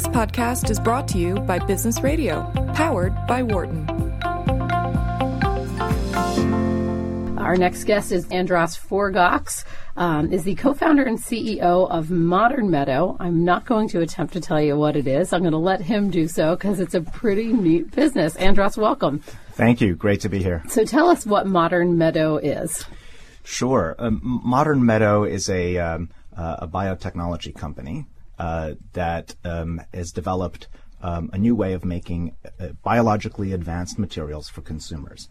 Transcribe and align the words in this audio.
This 0.00 0.08
podcast 0.08 0.70
is 0.70 0.80
brought 0.80 1.06
to 1.08 1.18
you 1.18 1.34
by 1.40 1.58
Business 1.58 2.00
Radio, 2.00 2.50
powered 2.72 3.14
by 3.26 3.42
Wharton. 3.42 3.86
Our 7.36 7.54
next 7.58 7.84
guest 7.84 8.10
is 8.10 8.26
Andras 8.28 8.78
Forgacs, 8.78 9.64
um, 9.98 10.32
is 10.32 10.44
the 10.44 10.54
co-founder 10.54 11.02
and 11.02 11.18
CEO 11.18 11.86
of 11.90 12.10
Modern 12.10 12.70
Meadow. 12.70 13.18
I'm 13.20 13.44
not 13.44 13.66
going 13.66 13.90
to 13.90 14.00
attempt 14.00 14.32
to 14.32 14.40
tell 14.40 14.58
you 14.58 14.74
what 14.74 14.96
it 14.96 15.06
is. 15.06 15.34
I'm 15.34 15.42
going 15.42 15.52
to 15.52 15.58
let 15.58 15.82
him 15.82 16.08
do 16.08 16.28
so 16.28 16.56
because 16.56 16.80
it's 16.80 16.94
a 16.94 17.02
pretty 17.02 17.52
neat 17.52 17.90
business. 17.90 18.36
Andras, 18.36 18.78
welcome. 18.78 19.18
Thank 19.52 19.82
you. 19.82 19.96
Great 19.96 20.22
to 20.22 20.30
be 20.30 20.42
here. 20.42 20.64
So 20.70 20.86
tell 20.86 21.10
us 21.10 21.26
what 21.26 21.46
Modern 21.46 21.98
Meadow 21.98 22.38
is. 22.38 22.86
Sure. 23.44 23.96
Um, 23.98 24.22
Modern 24.22 24.82
Meadow 24.86 25.24
is 25.24 25.50
a, 25.50 25.76
um, 25.76 26.08
uh, 26.34 26.56
a 26.60 26.68
biotechnology 26.68 27.54
company 27.54 28.06
uh, 28.40 28.72
that 28.94 29.34
um, 29.44 29.82
has 29.92 30.12
developed 30.12 30.66
um, 31.02 31.28
a 31.32 31.38
new 31.38 31.54
way 31.54 31.74
of 31.74 31.84
making 31.84 32.34
uh, 32.58 32.68
biologically 32.82 33.52
advanced 33.52 33.98
materials 33.98 34.48
for 34.48 34.62
consumers. 34.62 35.28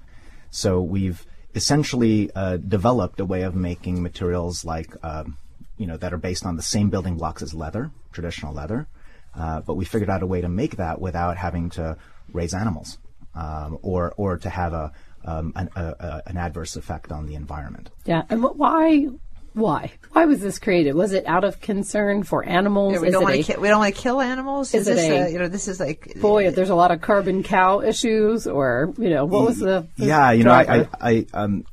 So 0.52 0.80
we've 0.80 1.26
essentially 1.56 2.30
uh, 2.36 2.58
developed 2.58 3.20
a 3.20 3.26
way 3.26 3.42
of 3.42 3.56
making 3.56 4.04
materials 4.04 4.64
like, 4.64 4.92
um, 5.04 5.38
you 5.78 5.88
know, 5.88 5.98
that 5.98 6.14
are 6.14 6.22
based 6.30 6.46
on 6.46 6.56
the 6.56 6.62
same 6.62 6.90
building 6.92 7.18
blocks 7.18 7.42
as 7.42 7.54
leather, 7.54 7.90
traditional 8.12 8.54
leather, 8.54 8.88
uh, 9.34 9.62
but 9.62 9.74
we 9.74 9.86
figured 9.86 10.12
out 10.12 10.22
a 10.22 10.28
way 10.28 10.42
to 10.42 10.50
make 10.50 10.76
that 10.78 11.02
without 11.02 11.36
having 11.38 11.72
to 11.72 11.98
raise 12.32 12.54
animals 12.54 13.00
um, 13.34 13.80
or 13.82 14.14
or 14.18 14.38
to 14.38 14.50
have 14.50 14.74
a, 14.74 14.92
um, 15.26 15.52
an, 15.56 15.70
a, 15.76 15.86
a, 16.00 16.22
an 16.28 16.38
adverse 16.38 16.76
effect 16.76 17.12
on 17.12 17.26
the 17.26 17.34
environment. 17.34 17.90
Yeah, 18.06 18.24
and 18.30 18.44
why 18.44 19.08
why? 19.54 19.92
Why 20.12 20.26
was 20.26 20.42
this 20.42 20.60
created? 20.60 20.96
Was 20.96 21.14
it 21.14 21.26
out 21.28 21.44
of 21.44 21.62
concern 21.62 22.24
for 22.24 22.44
animals? 22.44 22.94
Yeah, 22.94 23.00
we, 23.00 23.10
don't 23.10 23.24
want 23.24 23.36
to 23.36 23.44
ki- 23.44 23.60
we 23.60 23.68
don't 23.68 23.80
want 23.80 23.96
to 23.96 24.02
kill 24.02 24.22
animals. 24.22 24.74
Is, 24.74 24.88
is 24.88 24.96
this 24.96 25.10
a, 25.10 25.26
a, 25.26 25.30
you 25.30 25.40
know 25.40 25.48
this 25.48 25.68
is 25.68 25.80
like 25.80 26.16
boy? 26.20 26.52
There's 26.52 26.70
a 26.70 26.76
lot 26.76 26.92
of 26.92 27.02
carbon 27.02 27.44
cow 27.44 27.82
issues, 27.82 28.48
or 28.48 28.94
you 28.98 29.10
know 29.10 29.26
what 29.26 29.46
was 29.46 29.60
the, 29.60 29.88
the 29.98 30.06
yeah? 30.06 30.32
You 30.32 30.44
driver? 30.44 30.78
know, 30.78 30.88
I, 31.00 31.10
I, 31.10 31.26
I 31.34 31.44
um, 31.44 31.66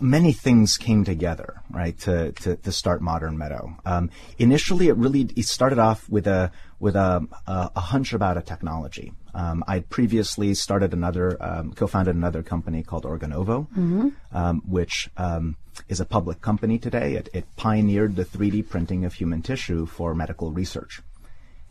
many 0.00 0.32
things 0.32 0.76
came 0.76 1.04
together 1.04 1.62
right 1.70 1.98
to 2.00 2.32
to, 2.32 2.56
to 2.56 2.72
start 2.72 3.00
Modern 3.02 3.36
Meadow. 3.38 3.76
Um, 3.84 4.10
initially, 4.38 4.88
it 4.88 4.96
really 4.96 5.28
it 5.36 5.46
started 5.46 5.78
off 5.78 6.08
with 6.08 6.26
a 6.26 6.50
with 6.78 6.96
a, 6.96 7.26
a, 7.46 7.70
a 7.76 7.80
hunch 7.80 8.12
about 8.12 8.36
a 8.36 8.42
technology. 8.42 9.12
Um, 9.34 9.64
I'd 9.66 9.88
previously 9.88 10.54
started 10.54 10.92
another, 10.92 11.36
um, 11.42 11.72
co-founded 11.72 12.14
another 12.14 12.42
company 12.42 12.82
called 12.82 13.04
Organovo, 13.04 13.68
mm-hmm. 13.68 14.08
um, 14.32 14.62
which 14.66 15.10
um, 15.16 15.56
is 15.88 16.00
a 16.00 16.04
public 16.04 16.40
company 16.40 16.78
today. 16.78 17.14
It, 17.14 17.28
it, 17.32 17.44
pioneered 17.56 18.16
the 18.16 18.24
3D 18.24 18.68
printing 18.68 19.04
of 19.04 19.14
human 19.14 19.42
tissue 19.42 19.86
for 19.86 20.14
medical 20.14 20.52
research. 20.52 21.02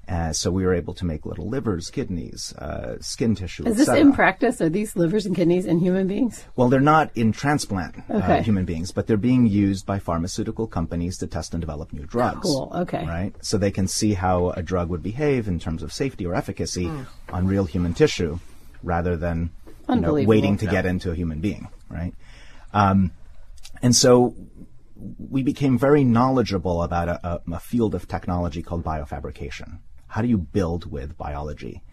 Uh, 0.08 0.32
so 0.32 0.52
we 0.52 0.64
were 0.66 0.74
able 0.74 0.94
to 0.94 1.06
make 1.06 1.26
little 1.26 1.50
livers, 1.50 1.90
kidneys, 1.90 2.54
uh, 2.58 2.98
skin 3.00 3.34
tissue. 3.34 3.66
Is 3.66 3.78
this 3.78 3.90
in 3.90 4.14
practice? 4.14 4.62
Are 4.62 4.70
these 4.70 4.96
livers 4.96 5.26
and 5.26 5.36
kidneys 5.36 5.66
in 5.66 5.80
human 5.80 6.08
beings? 6.08 6.44
Well, 6.56 6.70
they're 6.70 6.80
not 6.80 7.10
in 7.16 7.32
transplant 7.32 7.98
uh, 8.10 8.18
okay. 8.18 8.40
uh, 8.40 8.44
human 8.44 8.66
beings, 8.66 8.92
but 8.92 9.08
they're 9.08 9.18
being 9.18 9.48
used 9.48 9.86
by 9.86 9.98
pharmaceutical 9.98 10.68
companies 10.68 11.18
to 11.20 11.28
test 11.28 11.54
and 11.54 11.62
develop 11.62 11.92
new 11.92 12.06
drugs. 12.06 12.42
Cool. 12.42 12.72
Okay. 12.76 13.06
Right. 13.06 13.34
So 13.42 13.58
they 13.58 13.72
can 13.72 13.88
see 13.88 14.14
how 14.14 14.52
a 14.52 14.62
drug 14.62 14.90
would 14.90 15.02
behave 15.02 15.48
in 15.48 15.60
terms 15.60 15.82
of 15.82 15.92
safety 15.92 16.26
or 16.26 16.36
efficacy 16.36 16.86
mm. 16.86 17.08
on 17.30 17.48
real 17.48 17.66
human 17.66 17.94
tissue, 17.94 18.40
rather 18.84 19.18
than 19.18 19.50
you 19.90 19.96
know, 19.96 20.14
waiting 20.14 20.58
to 20.58 20.66
yeah. 20.66 20.72
get 20.72 20.86
into 20.86 21.12
a 21.12 21.16
human 21.16 21.40
being. 21.40 21.68
Right. 21.90 22.14
Um, 22.74 23.12
and 23.82 23.96
so 23.96 24.36
we 25.30 25.44
became 25.44 25.78
very 25.78 26.04
knowledgeable 26.04 26.84
about 26.84 27.10
a, 27.10 27.28
a, 27.28 27.42
a, 27.54 27.60
field 27.60 27.96
of 27.96 28.08
technology 28.08 28.62
called 28.62 28.84
biofabrication. 28.84 29.80
How 30.16 30.22
do 30.22 30.30
you 30.30 30.38
build 30.38 30.90
with 30.90 31.18
biology? 31.18 31.84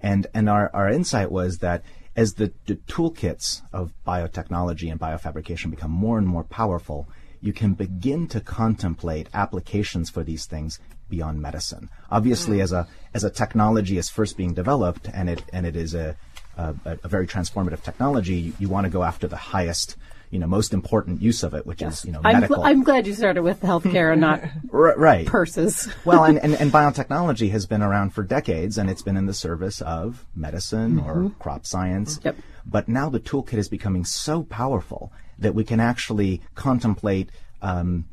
And, 0.00 0.26
and 0.32 0.48
our, 0.48 0.70
our 0.72 0.88
insight 0.88 1.30
was 1.30 1.58
that 1.58 1.82
as 2.16 2.32
the, 2.32 2.54
the 2.64 2.76
toolkits 2.76 3.60
of 3.74 3.92
biotechnology 4.06 4.90
and 4.90 4.98
biofabrication 4.98 5.70
become 5.70 5.90
more 5.90 6.16
and 6.16 6.26
more 6.26 6.44
powerful, 6.44 7.10
you 7.42 7.52
can 7.52 7.74
begin 7.74 8.26
to 8.28 8.40
contemplate 8.40 9.28
applications 9.34 10.08
for 10.08 10.24
these 10.24 10.46
things 10.46 10.78
beyond 11.10 11.42
medicine. 11.42 11.90
Obviously, 12.10 12.56
mm. 12.56 12.62
as 12.62 12.72
a 12.72 12.88
as 13.12 13.22
a 13.22 13.28
technology 13.28 13.98
is 13.98 14.08
first 14.08 14.38
being 14.38 14.54
developed, 14.54 15.10
and 15.12 15.28
it 15.28 15.42
and 15.52 15.66
it 15.66 15.76
is 15.76 15.94
a 15.94 16.16
a, 16.56 16.74
a 17.04 17.08
very 17.08 17.26
transformative 17.26 17.82
technology, 17.82 18.36
you, 18.36 18.52
you 18.58 18.68
want 18.70 18.86
to 18.86 18.90
go 18.90 19.04
after 19.04 19.28
the 19.28 19.36
highest 19.36 19.96
you 20.30 20.38
know 20.38 20.46
most 20.46 20.72
important 20.72 21.22
use 21.22 21.42
of 21.42 21.54
it, 21.54 21.66
which 21.66 21.80
yes. 21.80 22.00
is 22.00 22.04
you 22.04 22.12
know 22.12 22.20
I'm 22.24 22.40
medical. 22.40 22.56
Gl- 22.56 22.66
I'm 22.66 22.82
glad 22.82 23.06
you 23.06 23.14
started 23.14 23.42
with 23.42 23.60
healthcare 23.60 24.12
and 24.12 24.20
not 24.20 24.42
right 24.70 25.26
purses. 25.26 25.88
well, 26.04 26.24
and, 26.24 26.38
and, 26.38 26.54
and 26.60 26.72
biotechnology 26.72 27.50
has 27.50 27.66
been 27.66 27.82
around 27.82 28.10
for 28.10 28.22
decades, 28.22 28.78
and 28.78 28.90
it's 28.90 29.02
been 29.02 29.16
in 29.16 29.26
the 29.26 29.34
service 29.34 29.80
of 29.82 30.24
medicine 30.34 31.00
mm-hmm. 31.00 31.08
or 31.08 31.30
crop 31.38 31.66
science. 31.66 32.20
Yep. 32.24 32.36
But 32.66 32.88
now 32.88 33.08
the 33.08 33.20
toolkit 33.20 33.54
is 33.54 33.68
becoming 33.68 34.04
so 34.04 34.42
powerful 34.42 35.12
that 35.38 35.54
we 35.54 35.64
can 35.64 35.80
actually 35.80 36.42
contemplate. 36.54 37.30
Um, 37.62 38.06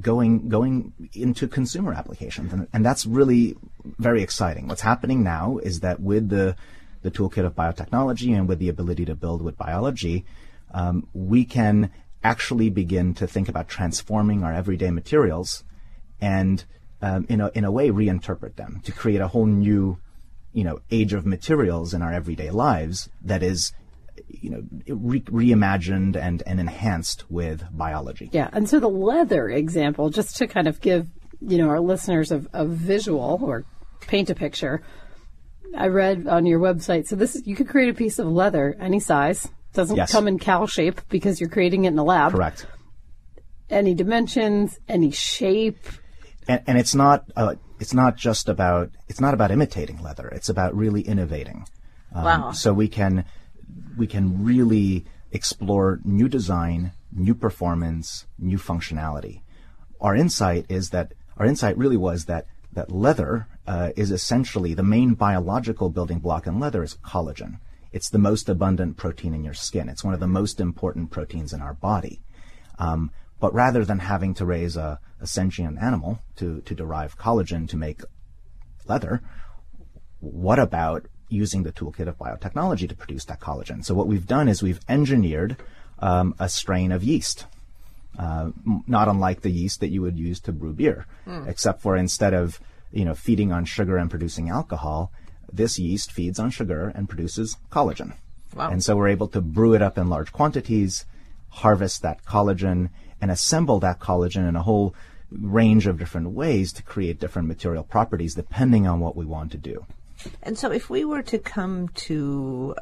going 0.00 0.48
going 0.48 0.92
into 1.14 1.46
consumer 1.46 1.94
applications, 1.94 2.52
and, 2.52 2.66
and 2.72 2.84
that's 2.84 3.06
really 3.06 3.56
very 3.98 4.22
exciting. 4.22 4.66
What's 4.66 4.80
happening 4.80 5.22
now 5.22 5.58
is 5.58 5.80
that 5.80 6.00
with 6.00 6.28
the 6.28 6.56
the 7.02 7.10
toolkit 7.10 7.44
of 7.44 7.54
biotechnology 7.54 8.36
and 8.36 8.48
with 8.48 8.58
the 8.58 8.68
ability 8.68 9.04
to 9.04 9.14
build 9.14 9.40
with 9.40 9.56
biology, 9.56 10.24
um, 10.72 11.08
we 11.12 11.44
can 11.44 11.90
actually 12.22 12.70
begin 12.70 13.14
to 13.14 13.26
think 13.26 13.48
about 13.48 13.68
transforming 13.68 14.42
our 14.42 14.52
everyday 14.52 14.90
materials 14.90 15.64
and 16.20 16.64
um, 17.00 17.26
in, 17.28 17.40
a, 17.40 17.50
in 17.54 17.64
a 17.64 17.70
way 17.70 17.90
reinterpret 17.90 18.56
them 18.56 18.80
to 18.84 18.92
create 18.92 19.20
a 19.20 19.28
whole 19.28 19.46
new 19.46 19.98
you 20.52 20.64
know 20.64 20.80
age 20.90 21.12
of 21.12 21.24
materials 21.24 21.94
in 21.94 22.02
our 22.02 22.12
everyday 22.12 22.50
lives 22.50 23.08
that 23.22 23.42
is 23.42 23.72
you 24.28 24.50
know 24.50 24.62
re- 24.88 25.20
reimagined 25.20 26.16
and, 26.16 26.42
and 26.46 26.58
enhanced 26.58 27.30
with 27.30 27.64
biology. 27.70 28.28
Yeah 28.32 28.50
and 28.52 28.68
so 28.68 28.80
the 28.80 28.88
leather 28.88 29.48
example 29.48 30.10
just 30.10 30.36
to 30.36 30.46
kind 30.46 30.66
of 30.66 30.80
give 30.80 31.06
you 31.40 31.58
know 31.58 31.68
our 31.68 31.80
listeners 31.80 32.32
a, 32.32 32.44
a 32.52 32.64
visual 32.64 33.38
or 33.42 33.64
paint 34.00 34.30
a 34.30 34.34
picture 34.34 34.82
i 35.76 35.86
read 35.86 36.26
on 36.26 36.46
your 36.46 36.58
website 36.58 37.06
so 37.06 37.14
this 37.14 37.40
you 37.44 37.54
could 37.54 37.68
create 37.68 37.88
a 37.88 37.94
piece 37.94 38.18
of 38.18 38.26
leather 38.26 38.76
any 38.80 38.98
size 38.98 39.48
doesn't 39.78 39.96
yes. 39.96 40.10
come 40.10 40.26
in 40.26 40.40
cowl 40.40 40.66
shape 40.66 41.00
because 41.08 41.40
you're 41.40 41.48
creating 41.48 41.84
it 41.84 41.88
in 41.88 41.94
the 41.94 42.02
lab. 42.02 42.32
Correct. 42.32 42.66
Any 43.70 43.94
dimensions, 43.94 44.76
any 44.88 45.12
shape. 45.12 45.86
And, 46.48 46.60
and 46.66 46.78
it's 46.78 46.96
not 46.96 47.30
uh, 47.36 47.54
it's 47.78 47.94
not 47.94 48.16
just 48.16 48.48
about 48.48 48.90
it's 49.08 49.20
not 49.20 49.34
about 49.34 49.52
imitating 49.52 50.02
leather. 50.02 50.26
It's 50.28 50.48
about 50.48 50.74
really 50.74 51.02
innovating. 51.02 51.64
Um, 52.12 52.24
wow. 52.24 52.50
So 52.50 52.72
we 52.72 52.88
can 52.88 53.24
we 53.96 54.08
can 54.08 54.42
really 54.42 55.06
explore 55.30 56.00
new 56.04 56.28
design, 56.28 56.90
new 57.12 57.36
performance, 57.36 58.26
new 58.36 58.58
functionality. 58.58 59.42
Our 60.00 60.16
insight 60.16 60.66
is 60.68 60.90
that 60.90 61.12
our 61.36 61.46
insight 61.46 61.78
really 61.78 61.96
was 61.96 62.24
that 62.24 62.46
that 62.72 62.90
leather 62.90 63.46
uh, 63.68 63.90
is 63.94 64.10
essentially 64.10 64.74
the 64.74 64.82
main 64.82 65.14
biological 65.14 65.88
building 65.88 66.18
block 66.18 66.48
in 66.48 66.58
leather 66.58 66.82
is 66.82 66.96
collagen. 67.04 67.60
It's 67.92 68.10
the 68.10 68.18
most 68.18 68.48
abundant 68.48 68.96
protein 68.96 69.34
in 69.34 69.44
your 69.44 69.54
skin. 69.54 69.88
It's 69.88 70.04
one 70.04 70.14
of 70.14 70.20
the 70.20 70.26
most 70.26 70.60
important 70.60 71.10
proteins 71.10 71.52
in 71.52 71.62
our 71.62 71.74
body. 71.74 72.20
Um, 72.78 73.10
but 73.40 73.54
rather 73.54 73.84
than 73.84 74.00
having 74.00 74.34
to 74.34 74.46
raise 74.46 74.76
a, 74.76 75.00
a 75.20 75.26
sentient 75.26 75.78
animal 75.80 76.20
to, 76.36 76.60
to 76.62 76.74
derive 76.74 77.18
collagen 77.18 77.68
to 77.68 77.76
make 77.76 78.02
leather, 78.86 79.22
what 80.20 80.58
about 80.58 81.06
using 81.28 81.62
the 81.62 81.72
toolkit 81.72 82.08
of 82.08 82.18
biotechnology 82.18 82.88
to 82.88 82.96
produce 82.96 83.24
that 83.26 83.40
collagen? 83.40 83.84
So 83.84 83.94
what 83.94 84.06
we've 84.06 84.26
done 84.26 84.48
is 84.48 84.62
we've 84.62 84.80
engineered 84.88 85.56
um, 86.00 86.34
a 86.38 86.48
strain 86.48 86.92
of 86.92 87.04
yeast, 87.04 87.46
uh, 88.18 88.50
not 88.86 89.08
unlike 89.08 89.42
the 89.42 89.50
yeast 89.50 89.80
that 89.80 89.88
you 89.88 90.02
would 90.02 90.18
use 90.18 90.40
to 90.40 90.52
brew 90.52 90.72
beer, 90.72 91.06
mm. 91.26 91.46
except 91.48 91.80
for 91.82 91.96
instead 91.96 92.34
of 92.34 92.60
you 92.90 93.04
know 93.04 93.14
feeding 93.14 93.52
on 93.52 93.64
sugar 93.64 93.98
and 93.98 94.10
producing 94.10 94.48
alcohol, 94.48 95.12
this 95.52 95.78
yeast 95.78 96.12
feeds 96.12 96.38
on 96.38 96.50
sugar 96.50 96.92
and 96.94 97.08
produces 97.08 97.56
collagen. 97.70 98.14
Wow. 98.54 98.70
And 98.70 98.82
so 98.82 98.96
we're 98.96 99.08
able 99.08 99.28
to 99.28 99.40
brew 99.40 99.74
it 99.74 99.82
up 99.82 99.98
in 99.98 100.08
large 100.08 100.32
quantities, 100.32 101.06
harvest 101.48 102.02
that 102.02 102.24
collagen, 102.24 102.90
and 103.20 103.30
assemble 103.30 103.80
that 103.80 104.00
collagen 104.00 104.48
in 104.48 104.56
a 104.56 104.62
whole 104.62 104.94
range 105.30 105.86
of 105.86 105.98
different 105.98 106.30
ways 106.30 106.72
to 106.72 106.82
create 106.82 107.20
different 107.20 107.48
material 107.48 107.82
properties 107.82 108.34
depending 108.34 108.86
on 108.86 109.00
what 109.00 109.16
we 109.16 109.26
want 109.26 109.52
to 109.52 109.58
do. 109.58 109.84
And 110.42 110.58
so 110.58 110.72
if 110.72 110.90
we 110.90 111.04
were 111.04 111.22
to 111.22 111.38
come 111.38 111.88
to 111.88 112.74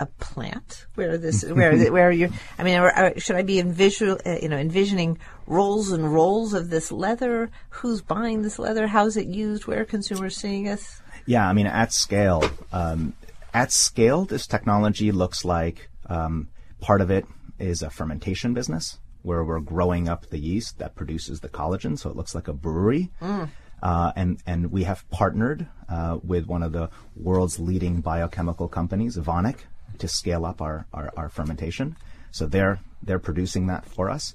a 0.00 0.06
plant 0.06 0.86
where 0.94 1.18
this 1.18 1.42
where 1.44 1.76
where 1.90 2.12
you 2.12 2.30
I 2.56 2.62
mean 2.62 3.18
should 3.18 3.34
I 3.34 3.42
be 3.42 3.58
envision 3.58 4.16
uh, 4.24 4.38
you 4.40 4.48
know 4.48 4.56
envisioning 4.56 5.18
rolls 5.46 5.90
and 5.90 6.12
rolls 6.12 6.54
of 6.54 6.70
this 6.70 6.92
leather 6.92 7.50
who's 7.70 8.00
buying 8.00 8.42
this 8.42 8.60
leather 8.60 8.86
how's 8.86 9.16
it 9.16 9.26
used 9.26 9.66
where 9.66 9.80
are 9.80 9.84
consumers 9.84 10.36
seeing 10.36 10.66
it 10.66 10.84
yeah, 11.28 11.46
I 11.46 11.52
mean, 11.52 11.66
at 11.66 11.92
scale, 11.92 12.42
um, 12.72 13.12
at 13.52 13.70
scale, 13.70 14.24
this 14.24 14.46
technology 14.46 15.12
looks 15.12 15.44
like 15.44 15.90
um, 16.06 16.48
part 16.80 17.02
of 17.02 17.10
it 17.10 17.26
is 17.58 17.82
a 17.82 17.90
fermentation 17.90 18.54
business 18.54 18.98
where 19.20 19.44
we're 19.44 19.60
growing 19.60 20.08
up 20.08 20.30
the 20.30 20.38
yeast 20.38 20.78
that 20.78 20.94
produces 20.94 21.40
the 21.40 21.48
collagen, 21.50 21.98
so 21.98 22.08
it 22.08 22.16
looks 22.16 22.34
like 22.34 22.48
a 22.48 22.54
brewery. 22.54 23.10
Mm. 23.20 23.50
Uh, 23.82 24.12
and, 24.16 24.38
and 24.46 24.72
we 24.72 24.84
have 24.84 25.08
partnered 25.10 25.66
uh, 25.90 26.18
with 26.24 26.46
one 26.46 26.62
of 26.62 26.72
the 26.72 26.88
world's 27.14 27.58
leading 27.58 28.00
biochemical 28.00 28.66
companies, 28.66 29.18
Evonik, 29.18 29.58
to 29.98 30.08
scale 30.08 30.46
up 30.46 30.62
our, 30.62 30.86
our, 30.94 31.12
our 31.14 31.28
fermentation. 31.28 31.94
So 32.30 32.46
they're, 32.46 32.80
they're 33.02 33.18
producing 33.18 33.66
that 33.66 33.84
for 33.84 34.08
us. 34.08 34.34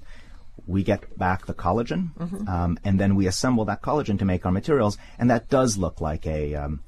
We 0.66 0.82
get 0.82 1.18
back 1.18 1.46
the 1.46 1.54
collagen, 1.54 2.48
um, 2.48 2.78
and 2.84 2.98
then 2.98 3.16
we 3.16 3.26
assemble 3.26 3.64
that 3.66 3.82
collagen 3.82 4.18
to 4.20 4.24
make 4.24 4.46
our 4.46 4.52
materials, 4.52 4.96
and 5.18 5.30
that 5.30 5.48
does 5.48 5.76
look 5.76 6.00
like 6.00 6.26
a, 6.26 6.54
um, 6.54 6.80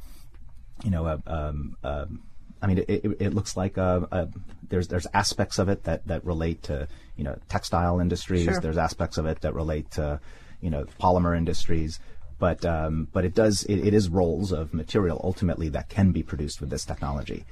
you 0.83 0.91
know, 0.91 1.07
a, 1.07 1.23
um, 1.27 1.77
um, 1.85 2.23
I 2.63 2.67
mean, 2.69 2.79
it, 2.79 2.89
it, 2.89 3.17
it 3.21 3.35
looks 3.35 3.57
like 3.57 3.77
a, 3.77 4.09
a, 4.11 4.29
there's 4.69 4.89
there's 4.89 5.07
aspects 5.13 5.59
of 5.59 5.69
it 5.69 5.85
that, 5.85 6.07
that 6.07 6.25
relate 6.25 6.63
to 6.65 6.89
you 7.17 7.25
know 7.25 7.39
textile 7.49 8.01
industries. 8.01 8.45
Sure. 8.45 8.61
There's 8.61 8.79
aspects 8.79 9.19
of 9.19 9.27
it 9.27 9.41
that 9.43 9.55
relate 9.55 9.91
to 9.93 10.21
you 10.61 10.71
know 10.71 10.85
polymer 11.01 11.37
industries. 11.37 12.01
But 12.39 12.65
um, 12.65 13.09
but 13.13 13.25
it 13.25 13.35
does 13.35 13.65
it, 13.65 13.79
it 13.79 13.95
is 13.95 14.09
rolls 14.09 14.53
of 14.53 14.75
material 14.75 15.21
ultimately 15.25 15.69
that 15.71 15.89
can 15.89 16.13
be 16.13 16.23
produced 16.23 16.61
with 16.61 16.71
this 16.71 16.85
technology. 16.85 17.45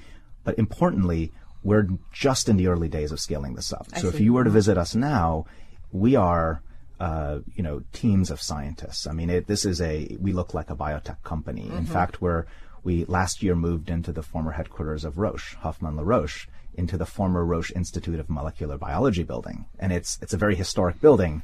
But 0.42 0.58
importantly, 0.58 1.32
we're 1.62 1.88
just 2.12 2.48
in 2.48 2.56
the 2.56 2.66
early 2.66 2.88
days 2.88 3.10
of 3.10 3.20
scaling 3.20 3.54
this 3.54 3.72
up. 3.72 3.88
so 3.96 4.08
if 4.08 4.20
you 4.20 4.34
were 4.34 4.44
to 4.44 4.50
visit 4.50 4.76
us 4.76 4.94
now, 4.94 5.46
we 5.94 6.16
are 6.16 6.60
uh, 7.00 7.38
you 7.54 7.62
know 7.62 7.82
teams 7.92 8.30
of 8.30 8.42
scientists. 8.42 9.06
I 9.06 9.12
mean, 9.12 9.30
it, 9.30 9.46
this 9.46 9.64
is 9.64 9.80
a 9.80 10.16
we 10.20 10.32
look 10.32 10.52
like 10.52 10.68
a 10.68 10.76
biotech 10.76 11.22
company. 11.22 11.70
In 11.70 11.86
fact, 11.86 12.20
we're 12.20 12.44
we 12.82 13.04
last 13.06 13.42
year 13.42 13.54
moved 13.54 13.88
into 13.88 14.12
the 14.12 14.22
former 14.22 14.52
headquarters 14.52 15.04
of 15.04 15.16
Roche, 15.16 15.54
Hoffmann 15.54 15.96
La 15.96 16.02
Roche, 16.02 16.48
into 16.74 16.98
the 16.98 17.06
former 17.06 17.44
Roche 17.44 17.72
Institute 17.74 18.20
of 18.20 18.28
Molecular 18.28 18.76
Biology 18.76 19.22
building, 19.22 19.66
and 19.78 19.92
it's 19.92 20.18
it's 20.20 20.34
a 20.34 20.36
very 20.36 20.56
historic 20.56 21.00
building 21.00 21.42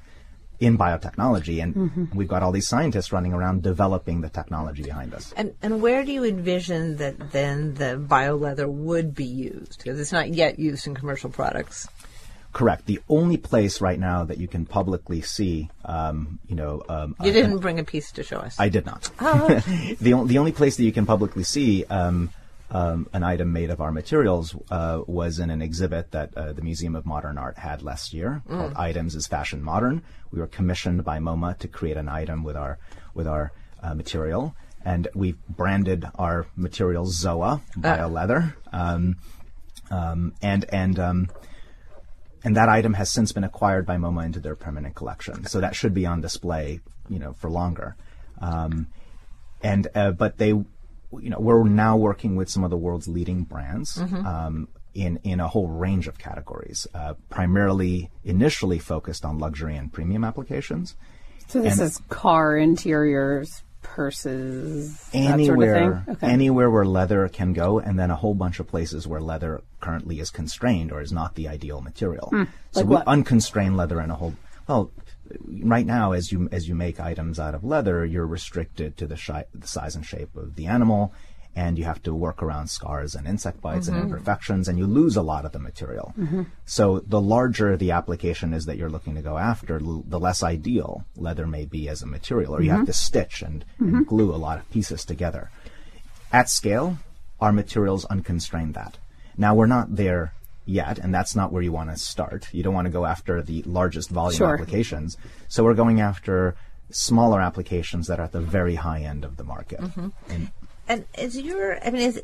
in 0.59 0.77
biotechnology, 0.77 1.63
and 1.63 2.13
we've 2.15 2.29
got 2.29 2.43
all 2.43 2.53
these 2.53 2.69
scientists 2.69 3.13
running 3.13 3.33
around 3.33 3.63
developing 3.63 4.21
the 4.21 4.29
technology 4.29 4.83
behind 4.83 5.15
us. 5.15 5.33
And 5.37 5.55
and 5.63 5.81
where 5.81 6.05
do 6.05 6.13
you 6.13 6.25
envision 6.25 6.97
that 6.99 7.33
then 7.33 7.75
the 7.75 7.97
bio 7.97 8.37
leather 8.37 8.69
would 8.69 9.15
be 9.15 9.25
used? 9.25 9.79
Because 9.79 9.99
it's 9.99 10.13
not 10.13 10.29
yet 10.29 10.59
used 10.59 10.87
in 10.87 10.95
commercial 10.95 11.31
products. 11.31 11.89
Correct. 12.53 12.87
The 12.87 13.01
only 13.09 13.37
place 13.37 13.81
right 13.81 13.99
now 13.99 14.25
that 14.25 14.39
you 14.39 14.49
can 14.49 14.67
publicly 14.67 15.21
see, 15.21 15.71
um, 15.85 16.41
you 16.49 16.57
know, 16.57 16.83
um, 16.89 17.15
You 17.23 17.33
didn't 17.33 17.59
bring 17.59 17.79
a 17.79 17.85
piece 17.85 18.11
to 18.13 18.25
show 18.25 18.39
us. 18.39 18.59
I 18.59 18.69
did 18.69 18.87
not. 18.87 19.11
Oh. 19.21 19.49
the, 20.01 20.13
on- 20.15 20.27
the 20.27 20.39
only 20.39 20.53
place 20.53 20.77
that 20.77 20.83
you 20.85 20.93
can 20.93 21.07
publicly 21.07 21.45
see 21.45 21.85
um, 21.85 22.31
um, 22.73 23.09
an 23.13 23.23
item 23.23 23.53
made 23.53 23.71
of 23.71 23.81
our 23.81 23.93
materials 23.93 24.55
uh, 24.71 25.03
was 25.07 25.39
in 25.39 25.51
an 25.51 25.63
exhibit 25.63 26.11
that 26.13 26.37
uh, 26.37 26.53
the 26.53 26.63
Museum 26.63 26.95
of 26.97 27.07
Modern 27.07 27.39
Art 27.39 27.59
had 27.59 27.83
last 27.83 28.13
year 28.13 28.43
called 28.49 28.73
"Items 28.77 29.15
is 29.15 29.27
Fashion 29.27 29.63
Modern." 29.63 30.03
We 30.31 30.39
were 30.39 30.47
commissioned 30.47 31.05
by 31.05 31.19
MoMA 31.19 31.59
to 31.59 31.69
create 31.69 31.97
an 31.97 32.09
item 32.09 32.45
with 32.45 32.57
our 32.57 32.79
with 33.15 33.27
our 33.27 33.51
uh, 33.83 33.95
material, 33.95 34.55
and 34.85 35.09
we 35.15 35.35
branded 35.49 36.05
our 36.17 36.47
material 36.57 37.07
Zoa 37.07 37.61
bio 37.77 38.09
leather, 38.09 38.55
um, 38.73 39.17
um, 39.91 40.33
and 40.41 40.65
and 40.71 40.99
um, 41.01 41.29
and 42.45 42.57
that 42.57 42.69
item 42.69 42.95
has 42.95 43.11
since 43.11 43.33
been 43.33 43.45
acquired 43.45 43.87
by 43.87 43.97
MoMA 43.97 44.25
into 44.25 44.41
their 44.41 44.57
permanent 44.57 44.95
collection. 44.95 45.47
So 45.47 45.61
that 45.61 45.75
should 45.75 45.95
be 45.95 46.07
on 46.07 46.21
display, 46.21 46.81
you 47.09 47.19
know, 47.19 47.33
for 47.35 47.51
longer. 47.51 47.97
Um, 48.41 48.89
and 49.63 49.89
uh, 49.95 50.13
but 50.13 50.39
they, 50.39 50.49
you 50.49 50.67
know, 51.11 51.39
we're 51.39 51.65
now 51.65 51.97
working 51.97 52.37
with 52.37 52.49
some 52.49 52.65
of 52.65 52.71
the 52.71 52.77
world's 52.77 53.09
leading 53.09 53.45
brands 53.45 53.99
um, 53.99 54.69
in 54.95 55.19
in 55.23 55.41
a 55.41 55.49
whole 55.49 55.69
range 55.69 56.09
of 56.09 56.19
categories, 56.19 56.87
uh, 56.95 57.15
primarily 57.29 58.11
initially 58.25 58.79
focused 58.79 59.25
on 59.25 59.39
luxury 59.39 59.77
and 59.77 59.93
premium 59.93 60.25
applications. 60.25 60.97
So 61.49 61.61
this 61.61 61.79
And- 61.79 61.83
is 61.87 62.01
car 62.09 62.57
interiors, 62.57 63.63
purses, 64.01 65.09
anywhere 65.13 65.79
sort 65.85 65.93
of 65.99 66.05
thing. 66.07 66.15
Okay. 66.15 66.27
anywhere 66.33 66.71
where 66.71 66.85
leather 66.87 67.29
can 67.29 67.53
go 67.53 67.79
and 67.79 67.99
then 67.99 68.11
a 68.11 68.17
whole 68.17 68.35
bunch 68.35 68.59
of 68.61 68.67
places 68.67 69.07
where 69.07 69.21
leather 69.21 69.63
currently 69.81 70.21
is 70.21 70.31
constrained 70.31 70.91
or 70.93 71.01
is 71.01 71.13
not 71.13 71.35
the 71.35 71.49
ideal 71.49 71.81
material 71.81 72.29
so 72.31 72.37
Hmm. 72.37 72.45
Like 72.75 72.87
we 72.87 72.95
what? 72.95 73.07
unconstrained 73.09 73.77
leather 73.77 74.01
in 74.01 74.11
a 74.11 74.15
whole 74.15 74.35
well 74.69 74.91
right 75.49 75.87
now 75.87 76.13
as 76.13 76.33
you 76.33 76.49
as 76.51 76.69
you 76.69 76.75
make 76.75 76.99
items 76.99 77.39
out 77.39 77.55
of 77.55 77.63
leather 77.63 78.05
you're 78.05 78.27
restricted 78.27 78.97
to 78.97 79.07
the, 79.07 79.17
shi- 79.17 79.49
the 79.55 79.67
size 79.69 79.95
and 79.97 80.05
shape 80.05 80.35
of 80.37 80.57
the 80.57 80.67
animal 80.67 81.13
and 81.57 81.79
you 81.79 81.85
have 81.85 82.03
to 82.03 82.15
work 82.15 82.43
around 82.43 82.69
scars 82.69 83.15
and 83.15 83.27
insect 83.27 83.61
bites 83.61 83.89
Mm-hmm. 83.89 83.97
and 83.97 84.05
imperfections 84.11 84.69
and 84.69 84.79
you 84.79 84.87
lose 84.87 85.17
a 85.17 85.23
lot 85.23 85.45
of 85.45 85.53
the 85.53 85.59
material 85.59 86.15
so 86.65 87.01
the 87.07 87.21
larger 87.21 87.77
the 87.77 87.91
application 87.91 88.55
is 88.55 88.67
that 88.67 88.77
you're 88.77 88.89
looking 88.91 89.15
to 89.17 89.23
go 89.23 89.37
after 89.39 89.81
l- 89.81 90.05
the 90.07 90.21
less 90.21 90.43
ideal 90.43 91.05
leather 91.17 91.47
may 91.47 91.65
be 91.65 91.89
as 91.89 92.03
a 92.03 92.07
material 92.07 92.55
or 92.55 92.63
you 92.63 92.71
Mm-hmm. 92.71 92.77
have 92.79 92.87
to 92.87 92.93
stitch 92.93 93.43
and, 93.43 93.65
and 93.79 94.07
glue 94.07 94.33
a 94.35 94.37
lot 94.47 94.59
of 94.59 94.71
pieces 94.71 95.05
together 95.05 95.51
at 96.33 96.49
scale, 96.49 96.97
our 97.41 97.51
materials 97.53 98.05
unconstrain 98.07 98.73
that. 98.75 98.99
Now 99.37 99.55
we're 99.57 99.67
not 99.67 99.97
there 99.97 100.33
yet, 100.65 100.99
and 100.99 101.13
that's 101.13 101.35
not 101.35 101.51
where 101.53 101.63
you 101.63 101.73
want 101.73 101.91
to 101.91 101.97
start. 101.97 102.49
You 102.53 102.63
don't 102.63 102.75
want 102.75 102.85
to 102.87 102.93
go 102.93 103.05
after 103.05 103.43
the 103.43 103.63
largest 103.65 104.11
volume 104.11 104.37
Sure. 104.39 104.55
applications. 104.55 105.17
So 105.49 105.65
we're 105.65 105.75
going 105.75 106.01
after 106.01 106.55
smaller 106.91 107.41
applications 107.41 108.07
that 108.07 108.21
are 108.21 108.25
at 108.25 108.33
the 108.33 108.41
very 108.41 108.77
high 108.77 109.01
end 109.01 109.25
of 109.25 109.37
the 109.39 109.43
market. 109.45 109.81
And 110.29 110.51
And 110.91 111.05
as 111.15 111.39
you're, 111.39 111.79
I 111.87 111.91
mean, 111.93 112.03
as, 112.03 112.21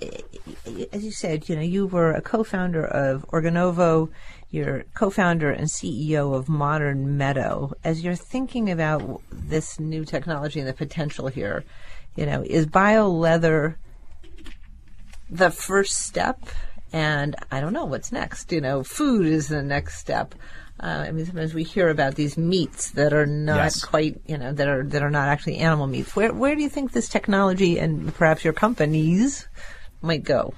as 0.93 1.05
you 1.05 1.13
said, 1.13 1.49
you 1.49 1.55
know, 1.55 1.63
you 1.63 1.87
were 1.87 2.11
a 2.11 2.21
co-founder 2.21 2.85
of 2.85 3.25
Organovo, 3.29 4.11
you're 4.51 4.83
co-founder 4.93 5.53
and 5.53 5.69
CEO 5.69 6.35
of 6.35 6.49
Modern 6.49 7.17
Meadow. 7.17 7.75
As 7.85 8.03
you're 8.03 8.17
thinking 8.17 8.69
about 8.69 9.23
this 9.31 9.79
new 9.79 10.05
technology 10.05 10.59
and 10.59 10.69
the 10.69 10.73
potential 10.73 11.29
here, 11.29 11.63
you 12.17 12.27
know, 12.27 12.43
is 12.45 12.67
bio 12.67 13.09
leather 13.09 13.79
the 15.31 15.53
first 15.53 16.05
step? 16.05 16.41
And 16.93 17.37
I 17.53 17.61
don't 17.61 17.73
know 17.73 17.85
what's 17.85 18.11
next. 18.11 18.51
You 18.51 18.61
know, 18.61 18.83
food 18.83 19.27
is 19.27 19.47
the 19.47 19.63
next 19.63 19.99
step. 19.99 20.35
Uh, 20.79 21.07
I 21.09 21.11
mean, 21.11 21.25
sometimes 21.25 21.55
we 21.55 21.63
hear 21.65 21.89
about 21.89 22.17
these 22.17 22.37
meats 22.37 22.91
that 22.93 23.13
are 23.15 23.25
not 23.27 23.57
Yes. 23.57 23.83
quite, 23.85 24.21
you 24.27 24.37
know, 24.37 24.53
that 24.53 24.69
are 24.69 24.85
that 24.85 25.03
are 25.03 25.11
not 25.11 25.29
actually 25.29 25.57
animal 25.59 25.87
meats. 25.87 26.15
Where 26.15 26.33
where 26.35 26.55
do 26.55 26.63
you 26.63 26.69
think 26.69 26.93
this 26.93 27.09
technology 27.09 27.79
and 27.79 28.15
perhaps 28.15 28.45
your 28.45 28.53
companies 28.53 29.49
might 30.03 30.23
go? 30.25 30.53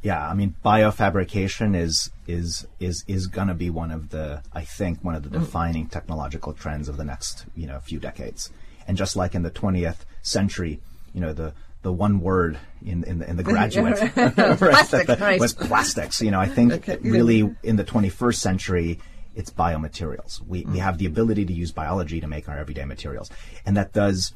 yeah, 0.00 0.28
I 0.28 0.32
mean, 0.32 0.54
biofabrication 0.64 1.76
is 1.76 2.10
is 2.28 2.66
is 2.78 3.04
is 3.08 3.26
going 3.26 3.48
to 3.48 3.54
be 3.54 3.68
one 3.68 3.90
of 3.90 4.10
the, 4.10 4.42
I 4.52 4.62
think, 4.64 5.02
one 5.02 5.14
of 5.16 5.22
the 5.24 5.30
defining 5.30 5.88
technological 5.88 6.52
trends 6.52 6.88
of 6.88 6.96
the 6.96 7.04
next, 7.04 7.46
you 7.56 7.66
know, 7.66 7.80
few 7.80 7.98
decades. 7.98 8.50
And 8.86 8.96
just 8.96 9.16
like 9.16 9.34
in 9.34 9.42
the 9.42 9.50
20th 9.50 9.98
century, 10.22 10.80
you 11.12 11.20
know, 11.20 11.32
the 11.32 11.52
the 11.82 11.92
one 11.92 12.20
word 12.20 12.58
in 12.84 13.02
in 13.04 13.18
the, 13.18 13.28
in 13.28 13.36
the 13.36 13.42
graduate 13.52 14.00
right, 14.16 14.34
Plastics, 14.58 15.20
right. 15.20 15.40
was 15.40 15.52
plastics. 15.54 16.22
You 16.22 16.30
know, 16.30 16.40
I 16.40 16.46
think 16.48 16.86
really 17.02 17.54
in 17.64 17.74
the 17.76 17.84
21st 17.84 18.36
century, 18.36 19.00
it's 19.38 19.50
biomaterials. 19.50 20.46
We 20.46 20.64
we 20.64 20.78
have 20.78 20.98
the 20.98 21.06
ability 21.06 21.46
to 21.46 21.52
use 21.52 21.72
biology 21.72 22.20
to 22.20 22.26
make 22.26 22.48
our 22.48 22.58
everyday 22.58 22.84
materials, 22.84 23.30
and 23.64 23.76
that 23.76 23.92
does 23.92 24.34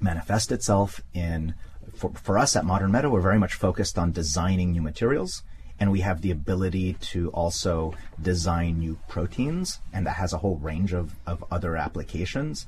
manifest 0.00 0.52
itself 0.52 1.00
in 1.14 1.54
for, 1.94 2.12
for 2.14 2.38
us 2.38 2.56
at 2.56 2.64
Modern 2.64 2.92
Meadow, 2.92 3.10
we're 3.10 3.20
very 3.20 3.38
much 3.38 3.54
focused 3.54 3.98
on 3.98 4.12
designing 4.12 4.72
new 4.72 4.82
materials. 4.82 5.42
And 5.78 5.92
we 5.92 6.00
have 6.00 6.22
the 6.22 6.30
ability 6.30 6.94
to 7.12 7.28
also 7.30 7.94
design 8.20 8.78
new 8.78 8.98
proteins, 9.08 9.78
and 9.92 10.06
that 10.06 10.16
has 10.16 10.32
a 10.32 10.38
whole 10.38 10.56
range 10.56 10.94
of, 10.94 11.14
of 11.26 11.44
other 11.50 11.76
applications. 11.76 12.66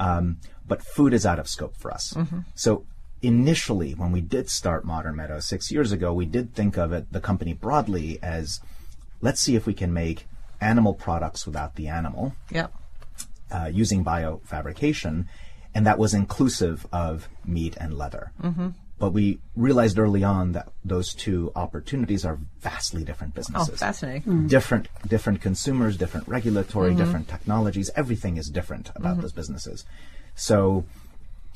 Um, 0.00 0.38
but 0.66 0.82
food 0.82 1.12
is 1.14 1.24
out 1.24 1.38
of 1.38 1.48
scope 1.48 1.76
for 1.76 1.92
us. 1.92 2.12
So 2.56 2.86
initially, 3.22 3.92
when 3.92 4.10
we 4.10 4.20
did 4.20 4.50
start 4.50 4.84
Modern 4.84 5.14
Meadow 5.14 5.38
six 5.38 5.70
years 5.70 5.92
ago, 5.92 6.12
we 6.12 6.26
did 6.26 6.54
think 6.54 6.76
of 6.76 6.92
it, 6.92 7.12
the 7.12 7.20
company 7.20 7.52
broadly, 7.52 8.18
as 8.20 8.60
let's 9.20 9.40
see 9.40 9.54
if 9.54 9.66
we 9.66 9.74
can 9.74 9.92
make 9.92 10.26
animal 10.60 10.94
products 10.94 11.46
without 11.46 11.76
the 11.76 11.88
animal 11.88 12.34
Yeah. 12.50 12.68
uh, 13.50 13.70
using 13.72 14.04
biofabrication, 14.04 15.26
and 15.74 15.86
that 15.86 15.98
was 15.98 16.14
inclusive 16.14 16.86
of 16.92 17.28
meat 17.44 17.76
and 17.80 17.96
leather. 17.96 18.32
Mm-hmm. 18.42 18.68
But 18.98 19.12
we 19.14 19.38
realized 19.56 19.98
early 19.98 20.22
on 20.22 20.52
that 20.52 20.68
those 20.84 21.14
two 21.14 21.52
opportunities 21.56 22.26
are 22.26 22.38
vastly 22.60 23.02
different 23.02 23.34
businesses. 23.34 23.68
Oh, 23.68 23.72
businesses. 23.72 23.80
fascinating. 23.80 24.46
Different, 24.46 24.88
different 25.08 25.40
consumers, 25.40 25.96
different 25.96 26.28
regulatory, 26.28 26.94
different 26.94 27.26
technologies. 27.26 27.90
Everything 27.96 28.36
is 28.36 28.50
different 28.50 28.90
about 28.94 29.22
those 29.22 29.32
businesses. 29.32 29.86
So, 30.34 30.84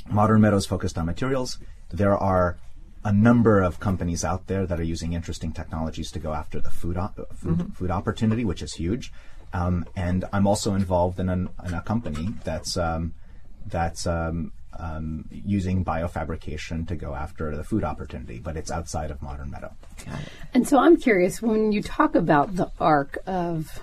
Modern 0.08 0.40
Meadows 0.40 0.64
focused 0.64 0.96
on 0.96 1.04
materials. 1.04 1.58
There 1.90 2.16
are 2.16 2.56
a 3.04 3.12
number 3.12 3.60
of 3.62 3.78
companies 3.80 4.24
out 4.24 4.46
there 4.46 4.66
that 4.66 4.80
are 4.80 4.84
using 4.84 5.12
interesting 5.12 5.52
technologies 5.52 6.10
to 6.12 6.18
go 6.18 6.32
after 6.32 6.60
the 6.60 6.70
food 6.70 6.96
op- 6.96 7.18
food, 7.34 7.72
food 7.74 7.90
opportunity, 7.90 8.44
which 8.44 8.62
is 8.62 8.74
huge. 8.74 9.12
Um, 9.52 9.84
and 9.94 10.24
I'm 10.32 10.46
also 10.46 10.74
involved 10.74 11.20
in, 11.20 11.28
an, 11.28 11.48
in 11.66 11.74
a 11.74 11.82
company 11.82 12.30
that's 12.44 12.76
um, 12.76 13.14
that's 13.66 14.06
um, 14.06 14.52
um, 14.78 15.28
using 15.30 15.84
biofabrication 15.84 16.88
to 16.88 16.96
go 16.96 17.14
after 17.14 17.56
the 17.56 17.62
food 17.64 17.84
opportunity, 17.84 18.38
but 18.40 18.56
it's 18.56 18.70
outside 18.70 19.10
of 19.10 19.22
Modern 19.22 19.50
Meadow. 19.50 19.72
And 20.52 20.66
so 20.66 20.78
I'm 20.78 20.96
curious 20.96 21.40
when 21.40 21.72
you 21.72 21.82
talk 21.82 22.14
about 22.14 22.56
the 22.56 22.70
arc 22.80 23.18
of, 23.26 23.80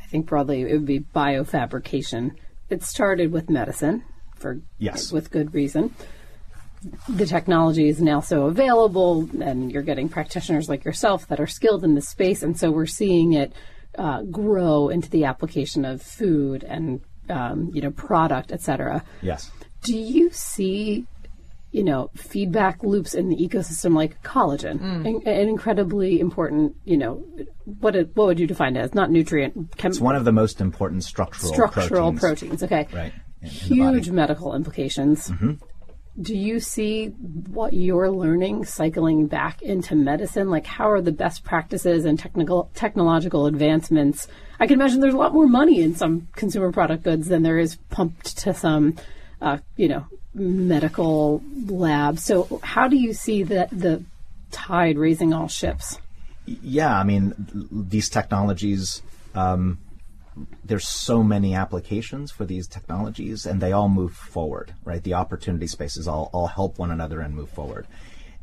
I 0.00 0.04
think 0.06 0.26
broadly 0.26 0.62
it 0.62 0.72
would 0.72 0.86
be 0.86 1.00
biofabrication. 1.00 2.32
It 2.68 2.82
started 2.82 3.32
with 3.32 3.50
medicine 3.50 4.04
for 4.36 4.60
Yes. 4.78 5.12
with 5.12 5.30
good 5.30 5.52
reason. 5.54 5.94
The 7.08 7.26
technology 7.26 7.88
is 7.88 8.00
now 8.00 8.20
so 8.20 8.46
available, 8.46 9.28
and 9.42 9.70
you're 9.70 9.82
getting 9.82 10.08
practitioners 10.08 10.68
like 10.68 10.84
yourself 10.84 11.26
that 11.28 11.38
are 11.38 11.46
skilled 11.46 11.84
in 11.84 11.94
this 11.94 12.08
space, 12.08 12.42
and 12.42 12.58
so 12.58 12.70
we're 12.70 12.86
seeing 12.86 13.34
it 13.34 13.52
uh, 13.98 14.22
grow 14.22 14.88
into 14.88 15.10
the 15.10 15.24
application 15.24 15.84
of 15.84 16.00
food 16.00 16.64
and 16.64 17.00
um, 17.28 17.70
you 17.74 17.82
know 17.82 17.90
product, 17.90 18.50
et 18.50 18.62
cetera. 18.62 19.04
Yes. 19.20 19.50
Do 19.82 19.94
you 19.96 20.30
see, 20.30 21.06
you 21.70 21.84
know, 21.84 22.10
feedback 22.16 22.82
loops 22.82 23.12
in 23.14 23.28
the 23.28 23.36
ecosystem 23.36 23.94
like 23.94 24.22
collagen, 24.22 24.80
an, 24.80 25.22
an 25.26 25.48
incredibly 25.48 26.18
important, 26.20 26.76
you 26.84 26.96
know, 26.96 27.22
what 27.80 27.94
it, 27.96 28.10
what 28.14 28.26
would 28.26 28.40
you 28.40 28.46
define 28.46 28.76
it 28.76 28.80
as? 28.80 28.94
Not 28.94 29.10
nutrient, 29.10 29.76
chem- 29.76 29.90
It's 29.90 30.00
one 30.00 30.16
of 30.16 30.24
the 30.24 30.32
most 30.32 30.60
important 30.62 31.04
structural 31.04 31.52
structural 31.52 32.12
proteins. 32.12 32.20
proteins. 32.20 32.62
Okay, 32.62 32.86
Right. 32.92 33.12
in- 33.42 33.48
in 33.48 33.50
Huge 33.50 34.10
medical 34.10 34.54
implications. 34.54 35.30
Do 36.20 36.36
you 36.36 36.60
see 36.60 37.08
what 37.08 37.72
you're 37.72 38.10
learning 38.10 38.64
cycling 38.64 39.26
back 39.26 39.62
into 39.62 39.94
medicine? 39.94 40.50
Like, 40.50 40.66
how 40.66 40.90
are 40.90 41.00
the 41.00 41.12
best 41.12 41.44
practices 41.44 42.04
and 42.04 42.18
technical 42.18 42.70
technological 42.74 43.46
advancements? 43.46 44.26
I 44.58 44.66
can 44.66 44.74
imagine 44.74 45.00
there's 45.00 45.14
a 45.14 45.18
lot 45.18 45.32
more 45.32 45.46
money 45.46 45.80
in 45.80 45.94
some 45.94 46.28
consumer 46.34 46.72
product 46.72 47.04
goods 47.04 47.28
than 47.28 47.42
there 47.42 47.58
is 47.58 47.76
pumped 47.90 48.38
to 48.38 48.52
some, 48.52 48.96
uh, 49.40 49.58
you 49.76 49.88
know, 49.88 50.04
medical 50.34 51.42
lab. 51.66 52.18
So, 52.18 52.60
how 52.62 52.88
do 52.88 52.96
you 52.96 53.12
see 53.12 53.44
that 53.44 53.70
the 53.70 54.04
tide 54.50 54.98
raising 54.98 55.32
all 55.32 55.48
ships? 55.48 55.98
Yeah, 56.44 56.98
I 56.98 57.04
mean, 57.04 57.34
these 57.70 58.08
technologies, 58.08 59.02
um, 59.34 59.78
there's 60.64 60.86
so 60.86 61.22
many 61.22 61.54
applications 61.54 62.30
for 62.30 62.44
these 62.44 62.68
technologies, 62.68 63.46
and 63.46 63.60
they 63.60 63.72
all 63.72 63.88
move 63.88 64.14
forward, 64.14 64.74
right? 64.84 65.02
The 65.02 65.14
opportunity 65.14 65.66
spaces 65.66 66.06
all, 66.06 66.30
all 66.32 66.46
help 66.46 66.78
one 66.78 66.90
another 66.90 67.20
and 67.20 67.34
move 67.34 67.50
forward. 67.50 67.86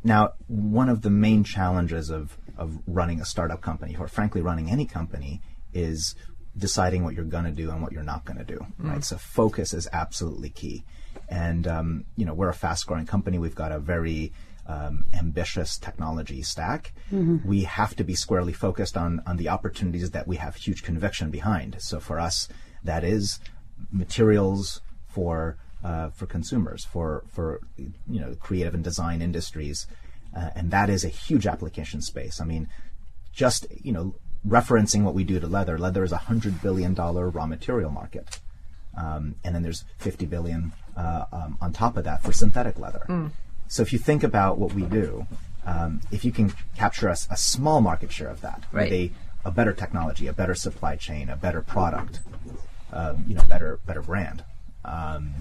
Now, 0.04 0.34
one 0.48 0.90
of 0.90 1.02
the 1.02 1.10
main 1.10 1.44
challenges 1.44 2.10
of, 2.10 2.38
of 2.58 2.80
running 2.88 3.20
a 3.20 3.26
startup 3.26 3.62
company, 3.62 3.96
or 4.00 4.08
frankly, 4.08 4.42
running 4.42 4.70
any 4.70 4.86
company, 4.86 5.42
is 5.74 6.16
deciding 6.58 7.04
what 7.04 7.14
you're 7.14 7.26
going 7.26 7.46
to 7.46 7.52
do 7.52 7.70
and 7.72 7.82
what 7.82 7.92
you're 7.92 8.04
not 8.04 8.26
going 8.26 8.38
to 8.38 8.44
do, 8.44 8.66
right? 8.80 9.04
So 9.04 9.18
focus 9.18 9.74
is 9.74 9.88
absolutely 9.92 10.50
key. 10.50 10.86
And, 11.30 11.68
um, 11.68 12.06
you 12.16 12.26
know, 12.26 12.34
we're 12.34 12.50
a 12.50 12.54
fast 12.54 12.88
growing 12.88 13.06
company. 13.06 13.38
We've 13.38 13.56
got 13.56 13.72
a 13.72 13.80
very 13.80 14.34
um, 14.68 15.06
ambitious 15.14 15.78
technology 15.78 16.42
stack. 16.42 16.94
We 17.46 17.64
have 17.64 17.96
to 17.96 18.04
be 18.04 18.16
squarely 18.16 18.54
focused 18.54 18.98
on, 18.98 19.22
on 19.26 19.38
the 19.38 19.50
opportunities 19.50 20.12
that 20.12 20.28
we 20.28 20.36
have 20.38 20.56
huge 20.56 20.84
conviction 20.84 21.32
behind. 21.32 21.78
So 21.80 22.00
for 22.00 22.20
us, 22.20 22.50
that 22.84 23.04
is 23.04 23.40
materials 23.92 24.82
for 25.08 25.58
uh, 25.84 26.10
for 26.10 26.26
consumers, 26.26 26.84
for 26.86 27.24
for 27.28 27.62
you 27.78 28.20
know 28.20 28.36
creative 28.40 28.74
and 28.74 28.84
design 28.84 29.22
industries, 29.22 29.88
uh, 30.36 30.50
and 30.56 30.72
that 30.72 30.90
is 30.90 31.06
a 31.06 31.10
huge 31.10 31.46
application 31.48 32.02
space. 32.02 32.42
I 32.42 32.46
mean, 32.46 32.68
just 33.32 33.68
you 33.84 33.92
know 33.92 34.16
referencing 34.48 35.04
what 35.04 35.14
we 35.14 35.24
do 35.24 35.40
to 35.40 35.48
leather, 35.48 35.78
leather 35.78 36.04
is 36.04 36.12
a 36.12 36.18
hundred 36.18 36.62
billion 36.62 36.94
dollar 36.94 37.30
raw 37.30 37.46
material 37.46 37.92
market, 37.92 38.40
um, 38.98 39.36
and 39.44 39.54
then 39.54 39.64
there's 39.64 39.86
fifty 39.98 40.26
billion 40.26 40.74
uh, 40.96 41.26
um, 41.32 41.58
on 41.62 41.74
top 41.74 41.96
of 41.96 42.04
that 42.04 42.22
for 42.24 42.32
synthetic 42.34 42.80
leather. 42.80 43.32
So 43.68 43.82
if 43.82 43.92
you 43.94 44.00
think 44.00 44.24
about 44.24 44.58
what 44.58 44.74
we 44.74 44.84
do, 44.84 45.28
um, 45.66 46.02
if 46.12 46.24
you 46.24 46.32
can 46.32 46.54
capture 46.76 47.10
us 47.10 47.28
a 47.30 47.38
small 47.38 47.82
market 47.82 48.12
share 48.12 48.30
of 48.30 48.42
that 48.42 48.64
Right. 48.72 48.84
with 48.90 48.94
a, 48.94 49.12
a 49.46 49.52
better 49.52 49.74
technology, 49.74 50.28
a 50.28 50.34
better 50.34 50.56
supply 50.56 50.96
chain, 50.96 51.30
a 51.30 51.36
better 51.36 51.62
product, 51.62 52.22
um, 52.94 53.24
you 53.28 53.36
know, 53.36 53.44
better 53.44 53.80
better 53.86 54.02
brand. 54.02 54.44
Um, 54.86 55.34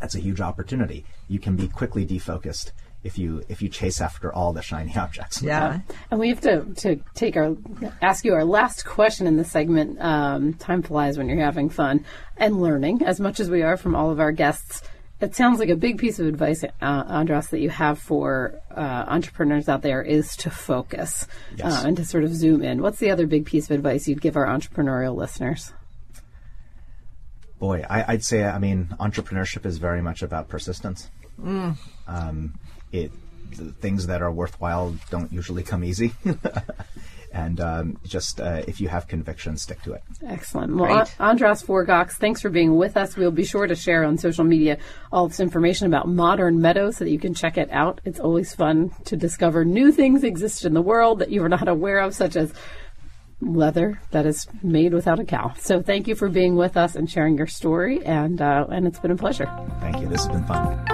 that's 0.00 0.14
a 0.14 0.20
huge 0.20 0.40
opportunity. 0.40 1.04
You 1.28 1.38
can 1.38 1.56
be 1.56 1.68
quickly 1.68 2.04
defocused 2.06 2.72
if 3.04 3.16
you 3.18 3.44
if 3.48 3.62
you 3.62 3.68
chase 3.68 4.00
after 4.00 4.32
all 4.32 4.52
the 4.52 4.62
shiny 4.62 4.96
objects. 5.04 5.40
Yeah. 5.40 5.80
And 6.10 6.18
we 6.18 6.30
have 6.30 6.40
to, 6.40 6.64
to 6.74 6.96
take 7.14 7.36
our 7.36 7.56
ask 8.02 8.24
you 8.24 8.34
our 8.34 8.44
last 8.44 8.84
question 8.84 9.26
in 9.26 9.36
this 9.36 9.52
segment. 9.52 10.00
Um, 10.00 10.54
time 10.54 10.82
flies 10.82 11.16
when 11.16 11.28
you're 11.28 11.38
having 11.44 11.70
fun 11.70 12.04
and 12.36 12.60
learning 12.60 13.04
as 13.04 13.20
much 13.20 13.38
as 13.40 13.48
we 13.48 13.62
are 13.62 13.76
from 13.76 13.94
all 13.94 14.10
of 14.10 14.18
our 14.20 14.32
guests. 14.32 14.82
It 15.24 15.34
sounds 15.34 15.58
like 15.58 15.70
a 15.70 15.76
big 15.76 15.98
piece 15.98 16.18
of 16.18 16.26
advice, 16.26 16.62
uh, 16.64 16.68
Andras, 16.82 17.48
that 17.48 17.60
you 17.60 17.70
have 17.70 17.98
for 17.98 18.60
uh, 18.70 19.04
entrepreneurs 19.08 19.68
out 19.68 19.80
there 19.82 20.02
is 20.02 20.36
to 20.38 20.50
focus 20.50 21.26
Yes. 21.56 21.84
uh, 21.84 21.88
and 21.88 21.96
to 21.96 22.04
sort 22.04 22.24
of 22.24 22.34
zoom 22.34 22.62
in. 22.62 22.82
What's 22.82 22.98
the 22.98 23.10
other 23.10 23.26
big 23.26 23.46
piece 23.46 23.64
of 23.64 23.70
advice 23.70 24.06
you'd 24.06 24.20
give 24.20 24.36
our 24.36 24.46
entrepreneurial 24.46 25.16
listeners? 25.16 25.72
Boy, 27.58 27.84
I, 27.88 28.12
I'd 28.12 28.24
say 28.24 28.44
I 28.44 28.58
mean 28.58 28.88
entrepreneurship 29.00 29.64
is 29.64 29.78
very 29.78 30.02
much 30.02 30.22
about 30.22 30.48
persistence. 30.48 31.10
Um, 31.42 32.58
it 32.92 33.10
the 33.56 33.72
things 33.72 34.06
that 34.08 34.20
are 34.20 34.32
worthwhile 34.32 34.94
don't 35.10 35.32
usually 35.32 35.62
come 35.62 35.84
easy, 35.84 36.12
and 37.34 37.60
um, 37.60 37.98
just 38.04 38.40
uh, 38.40 38.62
if 38.68 38.80
you 38.80 38.88
have 38.88 39.08
conviction, 39.08 39.56
stick 39.56 39.82
to 39.82 39.92
it. 39.92 40.02
Excellent. 40.26 40.74
Well, 40.74 40.86
Great. 40.86 41.14
An- 41.18 41.30
Andras 41.30 41.62
Forgacs, 41.62 42.12
thanks 42.12 42.40
for 42.40 42.48
being 42.48 42.76
with 42.76 42.96
us. 42.96 43.16
We'll 43.16 43.32
be 43.32 43.44
sure 43.44 43.66
to 43.66 43.74
share 43.74 44.04
on 44.04 44.16
social 44.16 44.44
media 44.44 44.78
all 45.12 45.26
this 45.26 45.40
information 45.40 45.88
about 45.88 46.08
Modern 46.08 46.60
Meadow 46.60 46.92
so 46.92 47.04
that 47.04 47.10
you 47.10 47.18
can 47.18 47.34
check 47.34 47.58
it 47.58 47.70
out. 47.72 48.00
It's 48.04 48.20
always 48.20 48.54
fun 48.54 48.92
to 49.06 49.16
discover 49.16 49.64
new 49.64 49.90
things 49.90 50.22
exist 50.22 50.64
in 50.64 50.74
the 50.74 50.82
world 50.82 51.18
that 51.18 51.30
you 51.30 51.42
are 51.42 51.48
not 51.48 51.66
aware 51.66 51.98
of, 51.98 52.14
such 52.14 52.36
as 52.36 52.52
leather 53.40 54.00
that 54.12 54.26
is 54.26 54.46
made 54.62 54.94
without 54.94 55.18
a 55.18 55.24
cow. 55.24 55.52
So 55.58 55.82
thank 55.82 56.06
you 56.06 56.14
for 56.14 56.28
being 56.28 56.54
with 56.54 56.76
us 56.76 56.94
and 56.94 57.10
sharing 57.10 57.36
your 57.36 57.48
story, 57.48 58.04
and 58.04 58.40
uh, 58.40 58.66
and 58.70 58.86
it's 58.86 59.00
been 59.00 59.10
a 59.10 59.16
pleasure. 59.16 59.46
Thank 59.80 60.00
you. 60.00 60.06
This 60.06 60.24
has 60.24 60.32
been 60.32 60.46
fun. 60.46 60.93